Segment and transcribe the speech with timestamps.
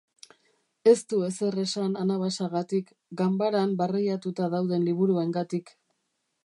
[0.91, 2.91] Ez du ezer esan anabasagatik,
[3.23, 5.73] ganbaran barreiatuta dauden liburuengatik.